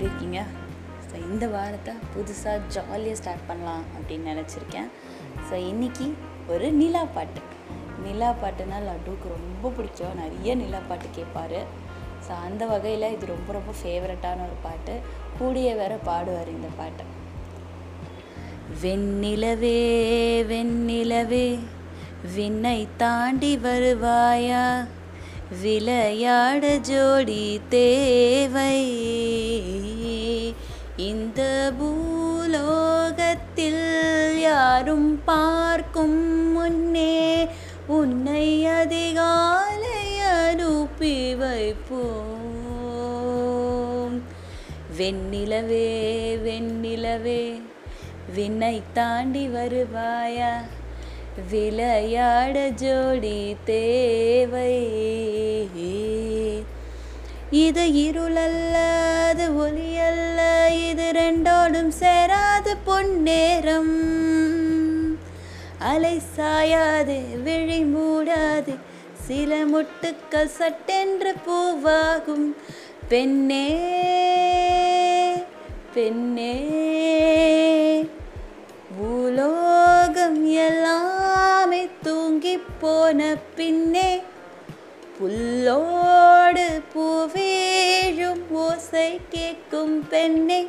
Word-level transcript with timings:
எப்படி 0.00 0.12
இருக்கீங்க? 0.12 0.42
ஸோ 1.08 1.14
இந்த 1.30 1.44
வாரத்தை 1.54 1.92
புதுசாக 2.12 2.60
ஜாலியாக 2.74 3.16
ஸ்டார்ட் 3.20 3.48
பண்ணலாம் 3.48 3.82
அப்படின்னு 3.96 4.30
நினச்சிருக்கேன். 4.32 4.86
ஸோ 5.48 5.54
இன்றைக்கி 5.70 6.06
ஒரு 6.52 6.68
நிலா 6.78 7.02
பாட்டு. 7.16 7.40
நிலா 8.04 8.28
பாட்டுனா 8.42 8.78
லட்டுவுக்கு 8.86 9.26
ரொம்ப 9.34 9.72
பிடிக்கும். 9.76 10.14
நிறைய 10.20 10.54
நிலா 10.60 10.80
பாட்டு 10.88 11.08
கேட்பார். 11.16 11.58
ஸோ 12.26 12.30
அந்த 12.46 12.62
வகையில் 12.72 13.12
இது 13.16 13.26
ரொம்ப 13.32 13.50
ரொம்ப 13.58 13.74
ஃபேவரட்டான 13.80 14.44
ஒரு 14.46 14.56
பாட்டு. 14.66 14.94
கூடிய 15.40 15.74
வேற 15.80 15.92
பாடுவார் 16.08 16.50
இந்த 16.56 16.70
பாட்டை. 16.80 17.06
வெண்ணிலவே 18.84 19.80
வெண்ணிலவே 20.52 21.46
விண்ணை 22.36 22.78
தாண்டி 23.04 23.52
வருவாயா? 23.68 24.64
விளையாட 25.58 26.76
ஜோடி 26.76 27.60
தேவை. 27.68 29.02
இந்த 30.96 31.72
பூலோகத்தில் 31.78 33.80
யாரும் 34.40 35.24
பார்க்கும் 35.24 36.52
முன்னே 36.52 37.48
உன்னை 37.86 38.66
அதிகாலை 38.66 40.18
அனுப்பி 40.18 41.34
வைப்போம். 41.34 42.48
வெண்ணிலவே 44.98 46.36
வெண்ணிலவே 46.44 47.60
வினை 48.34 48.82
தாண்டி 48.92 49.48
வருவாயா? 49.48 50.60
விளையாட 51.50 52.68
ஜோடி 52.68 53.56
தேவை. 53.64 55.19
இது 57.50 57.84
இருளல்ல 57.86 58.74
அது 59.28 59.50
ஒலியல்ல. 59.50 60.40
இது 60.88 61.10
ரெண்டோடும் 61.14 61.90
சேராது 62.00 62.72
பொன்னேரம். 62.86 63.96
அலை 65.78 66.20
சாயாது 66.36 67.42
விழி 67.42 67.84
மூடாது. 67.84 68.76
சில 69.26 69.56
முட்டுக்கள் 69.56 70.46
சட்டென்று 70.46 71.34
பூவாகும். 71.46 72.54
பெண்ணே 73.08 73.68
பெண்ணே 75.94 76.54
பூலோகம் 78.98 80.44
எல்லாமே 80.46 81.88
தூங்கி 82.02 82.58
போன 82.80 83.36
பின்னே 83.54 84.22
புல்லோடு 85.20 86.66
பூவேழும் 86.92 87.39
ஓசை 88.92 89.20
கேட்கும் 89.28 90.08
பெண்ணே 90.08 90.66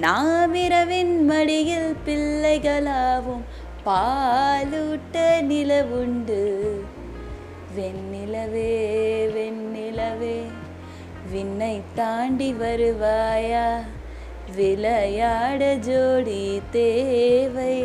நாமிரவின் 0.00 1.24
மடியில் 1.24 1.96
பிள்ளைகளாவும் 2.06 3.42
பாலூட்ட 3.86 5.16
நிலவுண்டு. 5.40 6.42
வெண்ணிலவே 7.76 8.76
வெண்ணிலவே 9.36 10.38
விண்ணை 11.32 11.80
தாண்டி 11.94 12.52
வருவாயா? 12.52 13.80
விளையாட 14.56 15.74
ஜோடி 15.74 16.62
தேவை. 16.70 17.78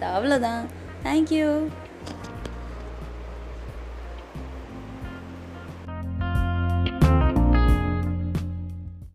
அவ்வளோதான் 0.00 0.64
தேங்க்யூ 1.04 1.68